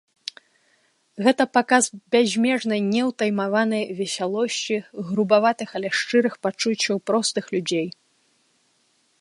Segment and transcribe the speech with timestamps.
[1.25, 1.83] Гэта паказ
[2.15, 4.77] бязмежнай, неўтаймаванай весялосці,
[5.11, 7.87] грубаватых, але шчырых пачуццяў простых людзей.